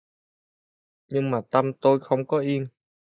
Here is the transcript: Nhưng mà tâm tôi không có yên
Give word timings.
Nhưng 1.09 1.31
mà 1.31 1.41
tâm 1.49 1.71
tôi 1.81 1.99
không 1.99 2.27
có 2.27 2.39
yên 2.39 2.67